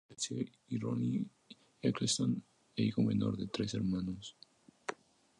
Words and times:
Hijo 0.01 0.09
de 0.09 0.15
Elsie 0.15 0.51
y 0.69 0.77
Ronnie 0.79 1.25
Eccleston 1.79 2.43
e 2.75 2.81
hijo 2.85 3.03
menor 3.03 3.37
de 3.37 3.45
tres 3.49 3.75
hermanos. 3.75 4.35